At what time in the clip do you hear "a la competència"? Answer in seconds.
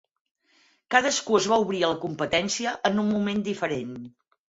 1.83-2.75